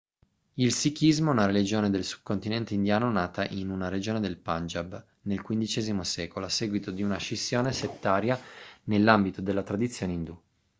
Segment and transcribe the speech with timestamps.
[0.55, 5.43] il sikhismo è una religione del subcontinente indiano nata in una regione del punjab nel
[5.43, 8.41] xv secolo a seguito di una scissione settaria
[8.85, 10.35] nell'ambito della tradizione indù